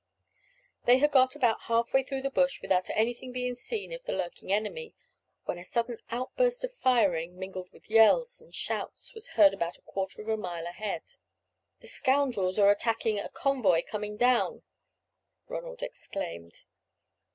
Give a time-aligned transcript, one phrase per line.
[0.85, 4.13] They had got about half way through the bush without anything being seen of the
[4.13, 4.95] lurking enemy,
[5.43, 9.81] when a sudden outburst of firing, mingled with yells and shouts, was heard about a
[9.83, 11.03] quarter of a mile ahead.
[11.81, 14.63] "The scoundrels are attacking a convoy coming down,"
[15.47, 16.63] Ronald exclaimed.